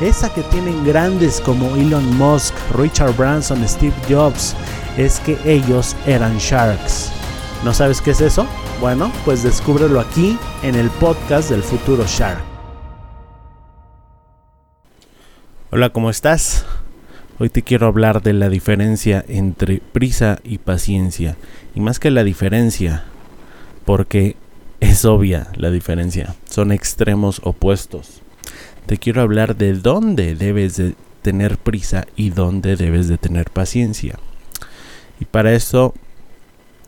esa 0.00 0.32
que 0.32 0.42
tienen 0.44 0.84
grandes 0.84 1.40
como 1.40 1.76
Elon 1.76 2.16
Musk, 2.16 2.54
Richard 2.74 3.14
Branson, 3.16 3.66
Steve 3.68 3.94
Jobs, 4.08 4.56
es 4.96 5.20
que 5.20 5.36
ellos 5.44 5.94
eran 6.06 6.38
sharks. 6.38 7.12
¿No 7.64 7.74
sabes 7.74 8.00
qué 8.00 8.12
es 8.12 8.22
eso? 8.22 8.46
Bueno, 8.80 9.12
pues 9.26 9.42
descúbrelo 9.42 10.00
aquí 10.00 10.38
en 10.62 10.74
el 10.74 10.88
podcast 10.88 11.50
del 11.50 11.62
futuro 11.62 12.04
Shark. 12.06 12.42
Hola, 15.70 15.90
¿cómo 15.90 16.08
estás? 16.08 16.64
Hoy 17.38 17.50
te 17.50 17.62
quiero 17.62 17.86
hablar 17.86 18.22
de 18.22 18.32
la 18.32 18.48
diferencia 18.48 19.22
entre 19.28 19.80
prisa 19.80 20.40
y 20.42 20.58
paciencia. 20.58 21.36
Y 21.74 21.80
más 21.80 22.00
que 22.00 22.10
la 22.10 22.24
diferencia, 22.24 23.04
porque 23.84 24.36
es 24.80 25.04
obvia 25.04 25.48
la 25.56 25.70
diferencia. 25.70 26.34
Son 26.48 26.72
extremos 26.72 27.40
opuestos 27.44 28.22
te 28.86 28.98
quiero 28.98 29.22
hablar 29.22 29.56
de 29.56 29.74
dónde 29.74 30.34
debes 30.34 30.76
de 30.76 30.94
tener 31.22 31.58
prisa 31.58 32.06
y 32.16 32.30
dónde 32.30 32.76
debes 32.76 33.08
de 33.08 33.18
tener 33.18 33.50
paciencia. 33.50 34.18
Y 35.20 35.26
para 35.26 35.52
eso, 35.52 35.94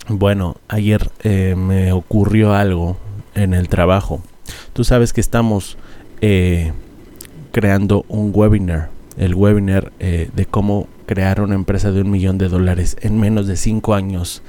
bueno, 0.09 0.57
ayer 0.69 1.11
eh, 1.23 1.55
me 1.57 1.93
ocurrió 1.93 2.55
algo 2.55 2.97
en 3.35 3.55
el 3.55 3.69
trabajo. 3.69 4.23
Tú 4.73 4.85
sabes 4.85 5.13
que 5.13 5.21
estamos 5.21 5.77
eh, 6.21 6.73
creando 7.53 8.05
un 8.09 8.33
webinar, 8.35 8.91
el 9.17 9.35
webinar 9.35 9.93
eh, 10.01 10.31
de 10.35 10.47
cómo 10.47 10.89
crear 11.07 11.43
una 11.43 11.55
empresa 11.55 11.93
de 11.93 12.01
un 12.01 12.11
millón 12.11 12.39
de 12.39 12.49
dólares 12.49 12.97
en 13.03 13.21
menos 13.21 13.47
de 13.47 13.57
cinco 13.57 13.95
años, 13.95 14.43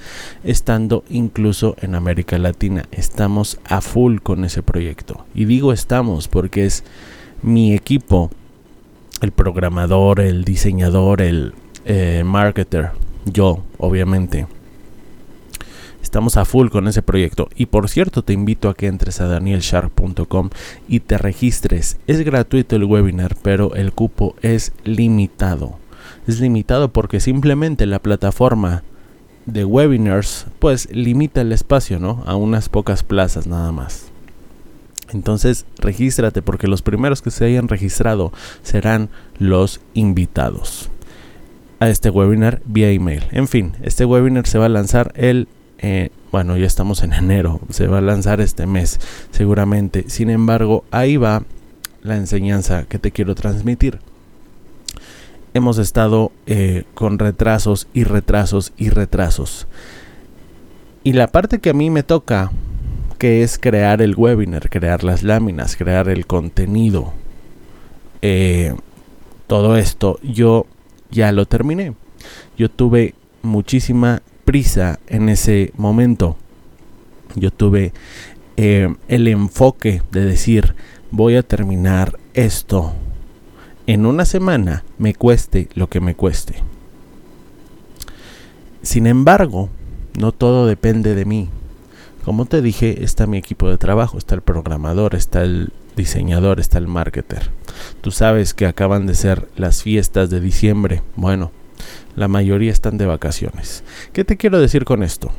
estando 0.46 1.04
incluso 1.10 1.76
en 1.82 1.94
América 1.96 2.38
Latina. 2.38 2.86
Estamos 2.92 3.60
a 3.66 3.82
full 3.82 4.20
con 4.20 4.46
ese 4.46 4.64
proyecto. 4.64 5.26
Y 5.36 5.46
digo 5.46 5.74
estamos 5.74 6.30
porque 6.30 6.66
es 6.66 6.86
mi 7.44 7.74
equipo, 7.74 8.32
el 9.22 9.32
programador, 9.32 10.20
el 10.20 10.44
diseñador, 10.44 11.22
el 11.22 11.54
eh, 11.86 12.24
marketer, 12.26 12.92
yo, 13.26 13.64
obviamente. 13.78 14.48
Estamos 16.02 16.38
a 16.38 16.46
full 16.46 16.70
con 16.70 16.88
ese 16.88 17.02
proyecto. 17.02 17.50
Y 17.56 17.68
por 17.68 17.90
cierto, 17.90 18.24
te 18.24 18.34
invito 18.34 18.70
a 18.70 18.76
que 18.76 18.88
entres 18.88 19.22
a 19.22 19.28
danielshark.com 19.28 20.50
y 20.88 21.00
te 21.00 21.18
registres. 21.18 21.98
Es 22.08 22.22
gratuito 22.22 22.76
el 22.76 22.84
webinar, 22.84 23.36
pero 23.42 23.76
el 23.76 23.94
cupo 23.94 24.36
es 24.42 24.74
limitado. 24.84 25.78
Es 26.28 26.40
limitado 26.40 26.94
porque 26.94 27.20
simplemente 27.20 27.86
la 27.86 28.00
plataforma 28.00 28.84
de 29.46 29.66
webinars 29.66 30.46
pues 30.60 30.90
limita 30.92 31.42
el 31.42 31.52
espacio, 31.52 32.00
¿no? 32.00 32.24
A 32.26 32.36
unas 32.36 32.70
pocas 32.70 33.04
plazas 33.04 33.48
nada 33.48 33.72
más. 33.72 34.13
Entonces, 35.14 35.66
regístrate 35.78 36.42
porque 36.42 36.68
los 36.68 36.82
primeros 36.82 37.22
que 37.22 37.32
se 37.32 37.46
hayan 37.46 37.68
registrado 37.68 38.32
serán 38.62 39.10
los 39.38 39.82
invitados 39.94 40.90
a 41.80 41.90
este 41.90 42.10
webinar 42.10 42.62
vía 42.66 42.90
email. 42.92 43.24
En 43.32 43.48
fin, 43.48 43.74
este 43.82 44.06
webinar 44.06 44.48
se 44.48 44.58
va 44.58 44.66
a 44.66 44.70
lanzar 44.70 45.12
el... 45.16 45.48
Eh, 45.80 46.12
bueno, 46.32 46.56
ya 46.56 46.66
estamos 46.66 47.04
en 47.04 47.12
enero, 47.12 47.60
se 47.70 47.88
va 47.88 47.98
a 47.98 48.02
lanzar 48.02 48.40
este 48.40 48.66
mes 48.66 49.00
seguramente. 49.32 50.06
Sin 50.08 50.30
embargo, 50.30 50.86
ahí 50.92 51.18
va 51.18 51.44
la 52.02 52.16
enseñanza 52.16 52.84
que 52.84 53.00
te 53.00 53.12
quiero 53.12 53.36
transmitir. 53.36 54.00
Hemos 55.54 55.78
estado 55.78 56.32
eh, 56.48 56.86
con 56.94 57.20
retrasos 57.20 57.88
y 57.94 58.06
retrasos 58.06 58.74
y 58.78 58.90
retrasos. 58.90 59.68
Y 61.04 61.14
la 61.14 61.28
parte 61.28 61.60
que 61.60 61.70
a 61.70 61.74
mí 61.74 61.90
me 61.90 62.02
toca 62.02 62.52
que 63.14 63.44
es 63.44 63.58
crear 63.58 64.02
el 64.02 64.16
webinar, 64.16 64.70
crear 64.70 65.04
las 65.04 65.24
láminas, 65.24 65.76
crear 65.76 66.10
el 66.10 66.26
contenido. 66.26 67.14
Eh, 68.22 68.74
todo 69.48 69.78
esto 69.78 70.20
yo 70.24 70.66
ya 71.12 71.32
lo 71.32 71.46
terminé. 71.46 71.94
Yo 72.58 72.70
tuve 72.70 73.16
muchísima 73.42 74.22
prisa 74.46 75.00
en 75.08 75.30
ese 75.30 75.72
momento. 75.78 76.38
Yo 77.36 77.52
tuve 77.52 77.94
eh, 78.58 78.94
el 79.08 79.28
enfoque 79.28 80.02
de 80.12 80.26
decir 80.26 80.76
voy 81.12 81.36
a 81.36 81.44
terminar 81.44 82.18
esto 82.34 82.94
en 83.86 84.06
una 84.06 84.26
semana, 84.26 84.84
me 84.98 85.14
cueste 85.14 85.68
lo 85.76 85.90
que 85.90 86.00
me 86.00 86.16
cueste. 86.16 86.56
Sin 88.82 89.08
embargo, 89.08 89.70
no 90.18 90.32
todo 90.32 90.68
depende 90.68 91.16
de 91.16 91.26
mí. 91.26 91.50
Como 92.24 92.46
te 92.46 92.62
dije, 92.62 93.04
está 93.04 93.28
mi 93.28 93.38
equipo 93.38 93.70
de 93.70 93.78
trabajo, 93.78 94.18
está 94.18 94.36
el 94.36 94.42
programador, 94.42 95.14
está 95.14 95.44
el 95.44 95.74
diseñador, 95.96 96.60
está 96.60 96.78
el 96.78 96.88
marketer. 96.88 97.52
Tú 98.02 98.12
sabes 98.12 98.54
que 98.54 98.66
acaban 98.66 99.06
de 99.08 99.16
ser 99.16 99.50
las 99.58 99.84
fiestas 99.84 100.30
de 100.30 100.40
diciembre. 100.40 101.04
Bueno, 101.16 101.52
la 102.16 102.30
mayoría 102.30 102.72
están 102.72 102.98
de 102.98 103.06
vacaciones. 103.06 103.84
¿Qué 104.14 104.24
te 104.24 104.38
quiero 104.38 104.60
decir 104.60 104.86
con 104.86 105.04
esto? 105.04 105.32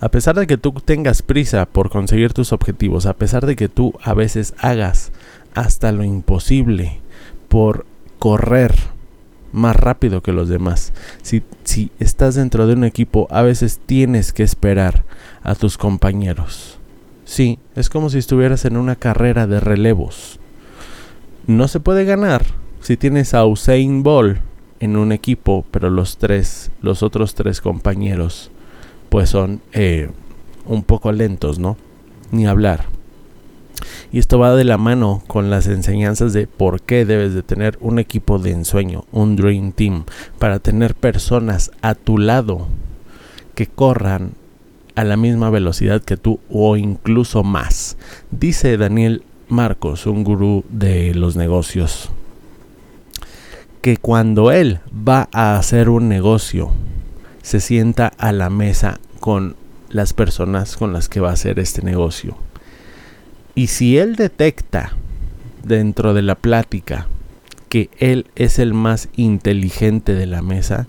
A 0.00 0.10
pesar 0.10 0.36
de 0.36 0.46
que 0.46 0.56
tú 0.56 0.72
tengas 0.72 1.22
prisa 1.22 1.66
por 1.66 1.90
conseguir 1.90 2.32
tus 2.32 2.52
objetivos, 2.52 3.04
a 3.06 3.14
pesar 3.14 3.46
de 3.46 3.56
que 3.56 3.68
tú 3.68 3.92
a 4.02 4.14
veces 4.14 4.54
hagas 4.58 5.12
hasta 5.54 5.92
lo 5.92 6.04
imposible 6.04 7.00
por 7.48 7.84
correr 8.18 8.74
más 9.52 9.76
rápido 9.76 10.22
que 10.22 10.32
los 10.32 10.48
demás. 10.48 10.92
Si, 11.22 11.42
si 11.64 11.90
estás 11.98 12.34
dentro 12.34 12.66
de 12.66 12.74
un 12.74 12.84
equipo, 12.84 13.26
a 13.30 13.42
veces 13.42 13.80
tienes 13.84 14.32
que 14.32 14.42
esperar 14.42 15.04
a 15.42 15.54
tus 15.54 15.78
compañeros. 15.78 16.78
Sí, 17.24 17.58
es 17.76 17.88
como 17.88 18.10
si 18.10 18.18
estuvieras 18.18 18.64
en 18.64 18.76
una 18.76 18.96
carrera 18.96 19.46
de 19.46 19.60
relevos. 19.60 20.40
No 21.46 21.68
se 21.68 21.80
puede 21.80 22.04
ganar 22.04 22.44
si 22.80 22.96
tienes 22.96 23.34
a 23.34 23.46
Usain 23.46 24.02
Bolt 24.02 24.38
en 24.80 24.96
un 24.96 25.12
equipo, 25.12 25.64
pero 25.70 25.90
los 25.90 26.16
tres, 26.16 26.70
los 26.80 27.02
otros 27.02 27.34
tres 27.34 27.60
compañeros, 27.60 28.50
pues 29.10 29.30
son 29.30 29.60
eh, 29.72 30.10
un 30.66 30.82
poco 30.82 31.12
lentos, 31.12 31.58
¿no? 31.58 31.76
Ni 32.32 32.46
hablar. 32.46 32.86
Y 34.12 34.18
esto 34.18 34.40
va 34.40 34.56
de 34.56 34.64
la 34.64 34.76
mano 34.76 35.22
con 35.28 35.50
las 35.50 35.68
enseñanzas 35.68 36.32
de 36.32 36.48
por 36.48 36.82
qué 36.82 37.04
debes 37.04 37.32
de 37.32 37.44
tener 37.44 37.78
un 37.80 38.00
equipo 38.00 38.40
de 38.40 38.50
ensueño, 38.50 39.04
un 39.12 39.36
Dream 39.36 39.70
Team, 39.70 40.04
para 40.38 40.58
tener 40.58 40.96
personas 40.96 41.70
a 41.80 41.94
tu 41.94 42.18
lado 42.18 42.66
que 43.54 43.68
corran 43.68 44.32
a 44.96 45.04
la 45.04 45.16
misma 45.16 45.50
velocidad 45.50 46.02
que 46.02 46.16
tú 46.16 46.40
o 46.50 46.76
incluso 46.76 47.44
más. 47.44 47.96
Dice 48.32 48.76
Daniel 48.76 49.22
Marcos, 49.48 50.06
un 50.06 50.24
gurú 50.24 50.64
de 50.70 51.14
los 51.14 51.36
negocios, 51.36 52.10
que 53.80 53.96
cuando 53.96 54.50
él 54.50 54.80
va 54.92 55.28
a 55.32 55.56
hacer 55.56 55.88
un 55.88 56.08
negocio, 56.08 56.72
se 57.42 57.60
sienta 57.60 58.08
a 58.18 58.32
la 58.32 58.50
mesa 58.50 58.98
con 59.20 59.54
las 59.88 60.12
personas 60.12 60.76
con 60.76 60.92
las 60.92 61.08
que 61.08 61.20
va 61.20 61.30
a 61.30 61.34
hacer 61.34 61.60
este 61.60 61.82
negocio 61.82 62.36
y 63.54 63.68
si 63.68 63.98
él 63.98 64.16
detecta 64.16 64.92
dentro 65.62 66.14
de 66.14 66.22
la 66.22 66.34
plática 66.34 67.08
que 67.68 67.90
él 67.98 68.26
es 68.34 68.58
el 68.58 68.74
más 68.74 69.08
inteligente 69.16 70.14
de 70.14 70.26
la 70.26 70.42
mesa, 70.42 70.86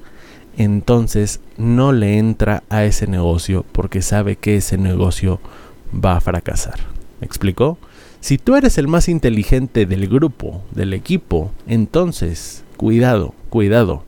entonces 0.57 1.39
no 1.57 1.91
le 1.93 2.17
entra 2.17 2.63
a 2.69 2.83
ese 2.83 3.07
negocio 3.07 3.65
porque 3.71 4.01
sabe 4.01 4.35
que 4.35 4.57
ese 4.57 4.77
negocio 4.77 5.39
va 5.93 6.17
a 6.17 6.21
fracasar. 6.21 6.79
¿Me 7.19 7.27
explicó? 7.27 7.77
Si 8.19 8.37
tú 8.37 8.55
eres 8.55 8.77
el 8.77 8.87
más 8.87 9.09
inteligente 9.09 9.85
del 9.85 10.07
grupo, 10.07 10.63
del 10.71 10.93
equipo, 10.93 11.51
entonces, 11.67 12.63
cuidado, 12.77 13.33
cuidado, 13.49 14.03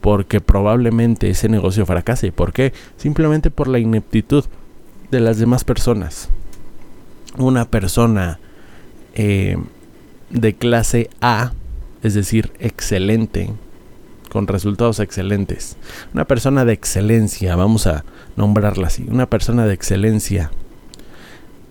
porque 0.00 0.40
probablemente 0.40 1.28
ese 1.28 1.48
negocio 1.48 1.84
fracase. 1.86 2.32
¿Por 2.32 2.52
qué? 2.52 2.72
Simplemente 2.96 3.50
por 3.50 3.68
la 3.68 3.78
ineptitud 3.78 4.44
de 5.10 5.20
las 5.20 5.38
demás 5.38 5.64
personas. 5.64 6.30
Una 7.38 7.66
persona 7.66 8.38
eh, 9.14 9.56
de 10.30 10.54
clase 10.54 11.10
A, 11.20 11.52
es 12.02 12.14
decir, 12.14 12.52
excelente, 12.58 13.50
con 14.30 14.46
resultados 14.46 15.00
excelentes. 15.00 15.76
Una 16.14 16.24
persona 16.24 16.64
de 16.64 16.72
excelencia, 16.72 17.56
vamos 17.56 17.86
a 17.86 18.04
nombrarla 18.36 18.86
así, 18.86 19.06
una 19.08 19.26
persona 19.26 19.66
de 19.66 19.74
excelencia 19.74 20.50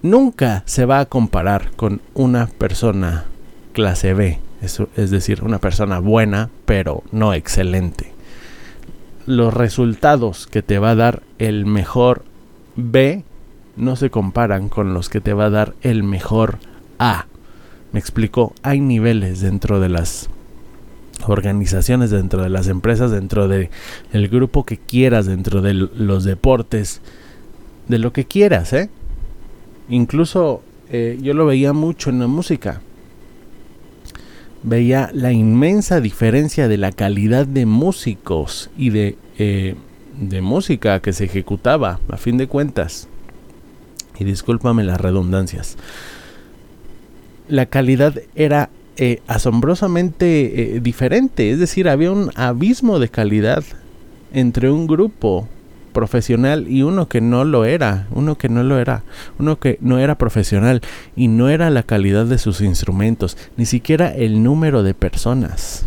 nunca 0.02 0.64
se 0.66 0.86
va 0.86 1.00
a 1.00 1.06
comparar 1.06 1.72
con 1.76 2.02
una 2.14 2.48
persona 2.48 3.26
clase 3.74 4.14
B, 4.14 4.40
es, 4.62 4.82
es, 4.96 5.12
decir, 5.12 5.44
una 5.44 5.60
persona 5.60 6.00
buena 6.00 6.50
pero 6.66 7.04
no 7.12 7.34
excelente. 7.34 8.14
Los 9.26 9.54
resultados 9.54 10.48
que 10.48 10.62
te 10.62 10.80
va 10.80 10.92
a 10.92 10.96
dar 10.96 11.24
el 11.38 11.66
mejor 11.66 12.24
B 12.76 13.24
no 13.80 13.96
se 13.96 14.10
comparan 14.10 14.70
con 14.70 14.94
los 14.94 15.10
que 15.10 15.22
te 15.22 15.34
va 15.34 15.46
a 15.46 15.50
dar 15.50 15.76
el 15.82 16.04
mejor 16.04 16.60
A. 17.00 17.26
Me 17.92 18.00
explico, 18.00 18.54
hay 18.62 18.80
niveles 18.80 19.42
dentro 19.42 19.80
de 19.80 19.90
las 19.90 20.30
organizaciones, 21.28 22.12
dentro 22.12 22.44
de 22.44 22.50
las 22.50 22.68
empresas, 22.68 23.12
dentro 23.12 23.48
de 23.48 23.70
grupo 24.14 24.66
que 24.66 24.78
quieras, 24.78 25.26
dentro 25.26 25.62
de 25.62 25.74
los 25.74 26.24
deportes, 26.24 27.02
de 27.88 27.98
lo 27.98 28.14
que 28.14 28.26
quieras, 28.26 28.72
¿eh? 28.74 28.90
Incluso 29.90 30.62
eh, 30.92 31.18
yo 31.22 31.34
lo 31.34 31.46
veía 31.46 31.74
mucho 31.74 32.10
en 32.10 32.20
la 32.20 32.28
música. 32.28 32.82
Veía 34.62 35.10
la 35.14 35.32
inmensa 35.32 36.00
diferencia 36.00 36.68
de 36.68 36.78
la 36.78 36.92
calidad 36.92 37.48
de 37.48 37.66
músicos 37.66 38.70
y 38.78 38.92
de, 38.92 39.18
eh, 39.38 39.76
de 40.20 40.42
música 40.42 41.02
que 41.02 41.14
se 41.14 41.26
ejecutaba, 41.26 42.00
a 42.10 42.18
fin 42.18 42.38
de 42.38 42.48
cuentas. 42.48 43.09
Y 44.20 44.24
discúlpame 44.26 44.84
las 44.84 45.00
redundancias. 45.00 45.78
La 47.48 47.66
calidad 47.66 48.22
era 48.36 48.70
eh, 48.98 49.22
asombrosamente 49.28 50.76
eh, 50.76 50.80
diferente. 50.82 51.52
Es 51.52 51.60
decir, 51.60 51.88
había 51.88 52.12
un 52.12 52.32
abismo 52.36 53.00
de 53.00 53.10
calidad 53.10 53.64
entre 54.34 54.70
un 54.70 54.88
grupo 54.88 55.48
profesional 55.94 56.68
y 56.68 56.84
uno 56.84 57.08
que 57.08 57.22
no 57.22 57.44
lo 57.44 57.66
era, 57.66 58.08
uno 58.12 58.38
que 58.38 58.50
no 58.50 58.64
lo 58.64 58.78
era, 58.80 59.04
uno 59.40 59.60
que 59.60 59.78
no 59.82 60.00
era 60.00 60.18
profesional 60.18 60.82
y 61.16 61.28
no 61.28 61.50
era 61.50 61.70
la 61.70 61.84
calidad 61.84 62.26
de 62.26 62.38
sus 62.38 62.62
instrumentos, 62.62 63.38
ni 63.58 63.66
siquiera 63.66 64.14
el 64.14 64.44
número 64.44 64.84
de 64.84 64.94
personas. 64.94 65.86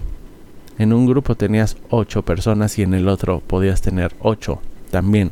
En 0.79 0.93
un 0.93 1.07
grupo 1.07 1.35
tenías 1.35 1.77
ocho 1.91 2.23
personas 2.23 2.79
y 2.79 2.83
en 2.83 2.95
el 2.95 3.09
otro 3.09 3.41
podías 3.47 3.83
tener 3.83 4.15
ocho 4.21 4.61
también. 4.91 5.31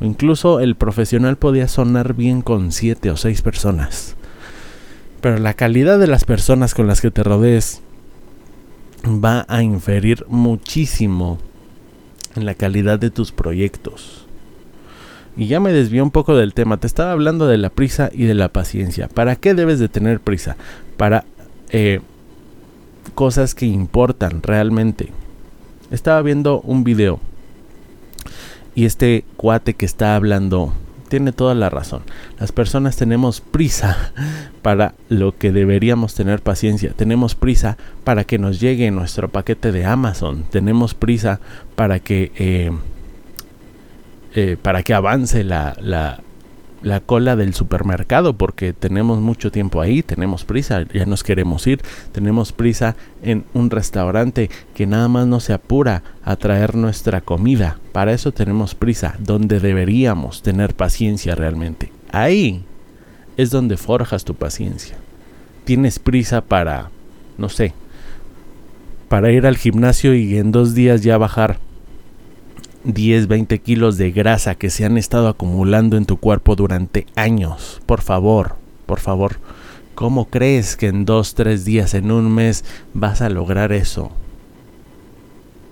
Incluso 0.00 0.60
el 0.60 0.76
profesional 0.76 1.36
podía 1.36 1.68
sonar 1.68 2.14
bien 2.14 2.42
con 2.42 2.72
siete 2.72 3.10
o 3.10 3.16
seis 3.16 3.42
personas. 3.42 4.16
Pero 5.20 5.38
la 5.38 5.54
calidad 5.54 5.98
de 5.98 6.06
las 6.06 6.24
personas 6.24 6.74
con 6.74 6.86
las 6.86 7.00
que 7.00 7.10
te 7.10 7.22
rodees 7.22 7.82
va 9.06 9.44
a 9.48 9.62
inferir 9.62 10.24
muchísimo 10.28 11.38
en 12.36 12.46
la 12.46 12.54
calidad 12.54 12.98
de 12.98 13.10
tus 13.10 13.32
proyectos. 13.32 14.26
Y 15.36 15.46
ya 15.46 15.60
me 15.60 15.72
desvió 15.72 16.02
un 16.02 16.10
poco 16.10 16.36
del 16.36 16.54
tema. 16.54 16.78
Te 16.78 16.86
estaba 16.86 17.12
hablando 17.12 17.46
de 17.46 17.58
la 17.58 17.70
prisa 17.70 18.10
y 18.12 18.24
de 18.24 18.34
la 18.34 18.48
paciencia. 18.48 19.08
¿Para 19.08 19.36
qué 19.36 19.54
debes 19.54 19.78
de 19.78 19.88
tener 19.88 20.20
prisa? 20.20 20.56
Para 20.96 21.24
eh, 21.70 22.00
cosas 23.14 23.54
que 23.54 23.66
importan 23.66 24.42
realmente. 24.42 25.10
Estaba 25.90 26.22
viendo 26.22 26.60
un 26.62 26.84
video. 26.84 27.20
Y 28.74 28.84
este 28.84 29.24
cuate 29.36 29.74
que 29.74 29.86
está 29.86 30.16
hablando 30.16 30.72
tiene 31.08 31.32
toda 31.32 31.54
la 31.54 31.68
razón. 31.68 32.02
Las 32.38 32.52
personas 32.52 32.96
tenemos 32.96 33.40
prisa 33.40 34.12
para 34.62 34.94
lo 35.08 35.36
que 35.36 35.52
deberíamos 35.52 36.14
tener 36.14 36.40
paciencia. 36.40 36.92
Tenemos 36.94 37.34
prisa 37.34 37.76
para 38.04 38.24
que 38.24 38.38
nos 38.38 38.60
llegue 38.60 38.90
nuestro 38.90 39.28
paquete 39.28 39.72
de 39.72 39.84
Amazon. 39.84 40.44
Tenemos 40.50 40.94
prisa 40.94 41.40
para 41.74 41.98
que 41.98 42.32
eh, 42.36 42.70
eh, 44.34 44.56
para 44.60 44.84
que 44.84 44.94
avance 44.94 45.42
la, 45.42 45.76
la, 45.80 46.20
la 46.82 47.00
cola 47.00 47.36
del 47.36 47.54
supermercado 47.54 48.34
porque 48.34 48.72
tenemos 48.72 49.20
mucho 49.20 49.50
tiempo 49.50 49.80
ahí, 49.80 50.02
tenemos 50.02 50.44
prisa, 50.44 50.84
ya 50.92 51.06
nos 51.06 51.22
queremos 51.22 51.66
ir, 51.66 51.80
tenemos 52.12 52.52
prisa 52.52 52.96
en 53.22 53.44
un 53.54 53.70
restaurante 53.70 54.50
que 54.74 54.86
nada 54.86 55.08
más 55.08 55.26
no 55.26 55.40
se 55.40 55.52
apura 55.52 56.02
a 56.24 56.36
traer 56.36 56.74
nuestra 56.74 57.20
comida. 57.20 57.78
Para 57.92 58.12
eso 58.12 58.32
tenemos 58.32 58.74
prisa, 58.74 59.16
donde 59.18 59.60
deberíamos 59.60 60.42
tener 60.42 60.74
paciencia 60.74 61.34
realmente. 61.34 61.92
Ahí 62.12 62.64
es 63.36 63.50
donde 63.50 63.76
forjas 63.76 64.24
tu 64.24 64.34
paciencia. 64.34 64.96
Tienes 65.64 65.98
prisa 65.98 66.40
para, 66.40 66.90
no 67.38 67.48
sé, 67.48 67.74
para 69.08 69.30
ir 69.32 69.46
al 69.46 69.56
gimnasio 69.56 70.14
y 70.14 70.38
en 70.38 70.52
dos 70.52 70.74
días 70.74 71.02
ya 71.02 71.18
bajar 71.18 71.58
10, 72.84 73.28
20 73.28 73.58
kilos 73.60 73.98
de 73.98 74.10
grasa 74.10 74.54
que 74.54 74.70
se 74.70 74.84
han 74.84 74.96
estado 74.96 75.28
acumulando 75.28 75.96
en 75.96 76.06
tu 76.06 76.16
cuerpo 76.16 76.56
durante 76.56 77.06
años. 77.14 77.80
Por 77.86 78.00
favor, 78.00 78.56
por 78.86 79.00
favor, 79.00 79.36
¿cómo 79.94 80.26
crees 80.26 80.76
que 80.76 80.88
en 80.88 81.04
2, 81.04 81.34
3 81.34 81.64
días, 81.64 81.94
en 81.94 82.10
un 82.10 82.32
mes, 82.34 82.64
vas 82.94 83.20
a 83.20 83.28
lograr 83.28 83.72
eso? 83.72 84.10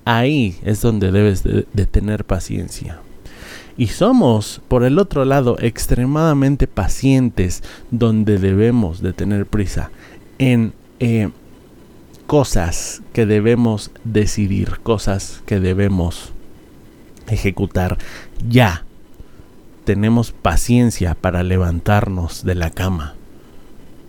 Ahí 0.05 0.59
es 0.63 0.81
donde 0.81 1.11
debes 1.13 1.43
de, 1.43 1.65
tener 1.87 2.25
paciencia. 2.25 3.01
Y 3.77 3.89
somos, 3.89 4.61
por 4.69 4.85
el 4.85 4.99
otro 4.99 5.25
lado, 5.25 5.57
extremadamente 5.61 6.67
pacientes 6.67 7.63
donde 7.91 8.39
debemos 8.39 9.03
de 9.03 9.13
tener 9.13 9.47
prisa 9.47 9.91
en 10.39 10.73
eh, 10.99 11.31
cosas 12.27 13.03
que 13.13 13.25
debemos 13.25 13.91
decidir, 14.05 14.81
cosas 14.83 15.43
que 15.47 15.61
debemos 15.61 16.33
ejecutar 17.29 17.99
ya. 18.49 18.85
Tenemos 19.85 20.33
paciencia 20.33 21.15
para 21.15 21.43
levantarnos 21.43 22.45
de 22.45 22.55
la 22.55 22.71
cama 22.71 23.15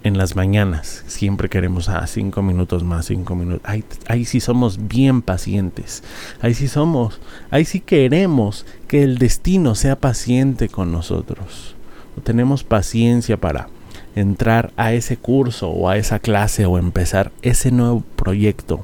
en 0.04 0.18
las 0.18 0.36
mañanas. 0.36 1.04
Siempre 1.08 1.50
queremos 1.50 1.90
a 1.90 2.00
ah, 2.00 2.08
cinco 2.08 2.42
minutos 2.42 2.84
más, 2.84 3.06
cinco 3.08 3.36
minutos. 3.36 3.62
Ahí, 3.64 3.84
ahí 4.08 4.26
sí 4.26 4.40
somos 4.40 4.88
bien 4.88 5.22
pacientes. 5.22 6.04
Ahí 6.42 6.54
sí 6.54 6.68
somos. 6.68 7.20
Ahí 7.52 7.66
sí 7.66 7.80
queremos 7.80 8.66
que 8.88 9.04
el 9.04 9.18
destino 9.18 9.76
sea 9.76 9.98
paciente 9.98 10.70
con 10.70 10.92
nosotros. 10.92 11.76
Tenemos 12.24 12.64
paciencia 12.64 13.38
para 13.38 13.70
entrar 14.16 14.72
a 14.76 14.92
ese 14.94 15.18
curso 15.18 15.70
o 15.70 15.88
a 15.88 15.98
esa 15.98 16.20
clase 16.20 16.66
o 16.66 16.78
empezar 16.78 17.32
ese 17.42 17.72
nuevo 17.72 18.04
proyecto 18.16 18.82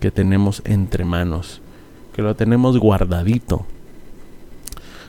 que 0.00 0.10
tenemos 0.10 0.62
entre 0.64 1.04
manos. 1.04 1.60
Que 2.14 2.22
lo 2.22 2.34
tenemos 2.34 2.78
guardadito 2.78 3.66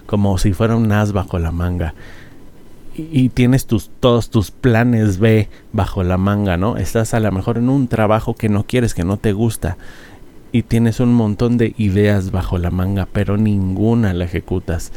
como 0.10 0.39
si 0.39 0.54
fuera 0.54 0.75
un 0.75 0.92
as 0.92 1.12
bajo 1.12 1.38
la 1.38 1.51
manga. 1.51 1.94
Y, 2.98 3.30
tienes 3.30 3.68
tus, 3.68 3.92
todos 4.00 4.32
tus 4.32 4.50
planes 4.50 5.20
B 5.20 5.48
bajo 5.72 6.04
la 6.04 6.18
manga, 6.18 6.58
¿no? 6.58 6.78
Estás 6.78 7.13
a 7.13 7.20
lo 7.20 7.32
mejor 7.32 7.60
en 7.60 7.70
un 7.70 7.88
trabajo 7.88 8.34
que 8.34 8.50
no 8.50 8.63
quieres, 8.63 8.96
que 8.96 9.04
no 9.04 9.18
te 9.18 9.34
gusta. 9.34 9.78
Y 10.51 10.63
tienes 10.63 11.00
un 11.00 11.13
montón 11.13 11.60
de 11.60 11.75
ideas 11.78 12.32
bajo 12.32 12.58
la 12.58 12.72
manga, 12.72 13.08
pero 13.13 13.38
ninguna 13.38 14.16
la 14.16 14.25
ejecutas. 14.25 14.92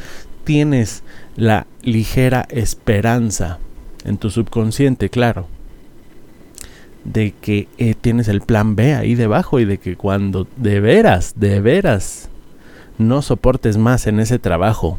Tienes 0.45 1.03
la 1.35 1.67
ligera 1.83 2.47
esperanza 2.49 3.59
en 4.05 4.17
tu 4.17 4.31
subconsciente, 4.31 5.09
claro, 5.09 5.45
de 7.03 7.35
que 7.39 7.67
eh, 7.77 7.93
tienes 7.93 8.27
el 8.29 8.41
plan 8.41 8.75
B 8.75 8.95
ahí 8.95 9.13
debajo 9.13 9.59
y 9.59 9.65
de 9.65 9.77
que 9.77 9.95
cuando 9.95 10.47
de 10.57 10.79
veras, 10.79 11.35
de 11.37 11.61
veras 11.61 12.29
no 12.97 13.21
soportes 13.21 13.77
más 13.77 14.07
en 14.07 14.19
ese 14.19 14.39
trabajo, 14.39 14.97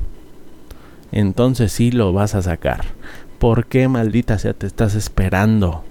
entonces 1.12 1.72
sí 1.72 1.92
lo 1.92 2.12
vas 2.12 2.34
a 2.34 2.42
sacar. 2.42 2.84
¿Por 3.38 3.66
qué 3.66 3.88
maldita 3.88 4.38
sea 4.38 4.52
te 4.52 4.66
estás 4.66 4.94
esperando? 4.94 5.84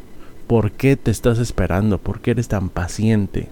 ¿Por 0.48 0.72
qué 0.72 0.98
te 0.98 1.12
estás 1.12 1.40
esperando? 1.40 1.98
¿Por 1.98 2.20
qué 2.20 2.32
eres 2.32 2.48
tan 2.48 2.70
paciente? 2.70 3.50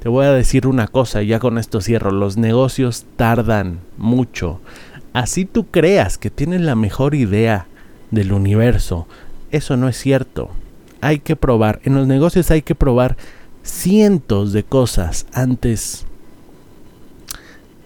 Te 0.00 0.08
voy 0.08 0.26
a 0.26 0.32
decir 0.32 0.66
una 0.66 0.88
cosa 0.88 1.22
y 1.22 1.28
ya 1.28 1.38
con 1.38 1.58
esto 1.58 1.80
cierro. 1.80 2.10
Los 2.10 2.36
negocios 2.36 3.06
tardan 3.16 3.80
mucho. 3.96 4.60
Así 5.12 5.44
tú 5.44 5.66
creas 5.66 6.18
que 6.18 6.30
tienes 6.30 6.60
la 6.60 6.74
mejor 6.74 7.14
idea 7.14 7.66
del 8.10 8.32
universo. 8.32 9.06
Eso 9.50 9.76
no 9.76 9.88
es 9.88 9.96
cierto. 9.96 10.50
Hay 11.00 11.20
que 11.20 11.36
probar. 11.36 11.80
En 11.84 11.94
los 11.94 12.06
negocios 12.06 12.50
hay 12.50 12.62
que 12.62 12.74
probar 12.74 13.16
cientos 13.62 14.52
de 14.52 14.64
cosas 14.64 15.26
antes 15.32 16.04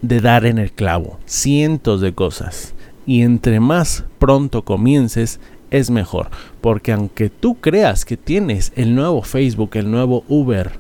de 0.03 0.21
dar 0.21 0.47
en 0.47 0.59
el 0.59 0.73
clavo, 0.73 1.19
cientos 1.26 2.00
de 2.00 2.15
cosas. 2.15 2.75
Y 3.07 3.23
entre 3.23 3.61
más 3.61 4.05
pronto 4.19 4.65
comiences, 4.65 5.41
es 5.71 5.91
mejor. 5.91 6.29
Porque 6.61 6.93
aunque 6.93 7.31
tú 7.31 7.57
creas 7.57 8.05
que 8.05 8.17
tienes 8.17 8.73
el 8.76 8.95
nuevo 8.95 9.23
Facebook, 9.23 9.71
el 9.75 9.91
nuevo 9.91 10.25
Uber 10.29 10.73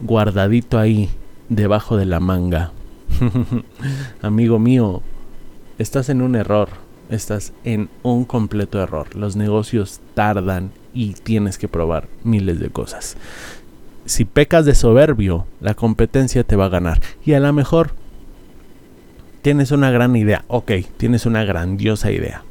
guardadito 0.00 0.78
ahí 0.78 1.08
debajo 1.48 1.96
de 1.96 2.04
la 2.06 2.20
manga, 2.20 2.72
amigo 4.22 4.58
mío, 4.58 5.02
estás 5.78 6.08
en 6.08 6.22
un 6.22 6.36
error. 6.36 6.68
Estás 7.10 7.52
en 7.64 7.90
un 8.02 8.24
completo 8.24 8.82
error. 8.82 9.14
Los 9.14 9.36
negocios 9.36 10.00
tardan 10.14 10.70
y 10.94 11.12
tienes 11.12 11.58
que 11.58 11.68
probar 11.68 12.08
miles 12.22 12.58
de 12.60 12.70
cosas. 12.70 13.16
Si 14.06 14.24
pecas 14.24 14.64
de 14.64 14.74
soberbio, 14.74 15.46
la 15.60 15.74
competencia 15.74 16.44
te 16.44 16.56
va 16.56 16.66
a 16.66 16.70
ganar. 16.70 17.00
Y 17.24 17.34
a 17.34 17.40
lo 17.40 17.52
mejor 17.52 17.92
tienes 19.44 19.70
una 19.70 19.92
gran 19.92 20.16
idea. 20.16 20.44
Ok, 20.48 20.72
tienes 20.96 21.24
una 21.24 21.44
grandiosa 21.44 22.10
idea 22.10 22.42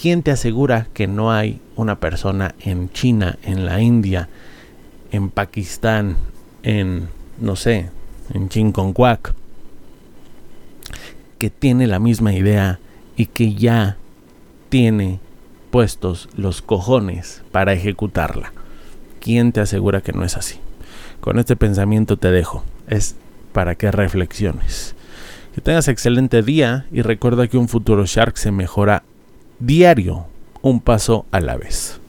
¿quién 0.00 0.22
te 0.22 0.30
asegura 0.30 0.86
que 0.94 1.06
no 1.06 1.30
hay 1.30 1.60
una 1.76 2.00
persona 2.00 2.54
en 2.60 2.88
China, 2.90 3.38
en 3.42 3.66
la 3.66 3.82
India, 3.82 4.30
en 5.12 5.28
Pakistán, 5.28 6.16
en, 6.62 7.10
no 7.38 7.54
sé, 7.54 7.90
en 8.32 8.48
Chinconcuac, 8.48 9.34
que 11.36 11.50
tiene 11.50 11.86
la 11.86 11.98
misma 11.98 12.32
idea 12.32 12.78
y 13.14 13.26
que 13.26 13.52
ya 13.52 13.98
tiene 14.70 15.20
puestos 15.70 16.30
los 16.34 16.62
cojones 16.62 17.42
para 17.52 17.74
ejecutarla? 17.74 18.54
¿Quién 19.20 19.52
te 19.52 19.60
asegura 19.60 20.00
que 20.00 20.14
no 20.14 20.24
es 20.24 20.34
así? 20.34 20.60
Con 21.20 21.38
este 21.38 21.56
pensamiento 21.56 22.16
te 22.16 22.30
dejo. 22.30 22.64
Es 22.88 23.16
para 23.52 23.74
que 23.74 23.90
reflexiones. 23.90 24.94
Que 25.54 25.60
tengas 25.60 25.88
excelente 25.88 26.42
día 26.42 26.86
y 26.92 27.02
recuerda 27.02 27.48
que 27.48 27.58
un 27.58 27.68
futuro 27.68 28.06
Shark 28.06 28.36
se 28.36 28.52
mejora 28.52 29.02
diario, 29.58 30.26
un 30.62 30.80
paso 30.80 31.26
a 31.32 31.40
la 31.40 31.56
vez. 31.56 31.99